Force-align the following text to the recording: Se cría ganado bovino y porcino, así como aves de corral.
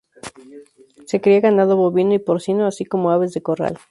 Se 1.05 1.21
cría 1.21 1.41
ganado 1.41 1.77
bovino 1.77 2.15
y 2.15 2.17
porcino, 2.17 2.65
así 2.65 2.85
como 2.85 3.11
aves 3.11 3.33
de 3.33 3.43
corral. 3.43 3.77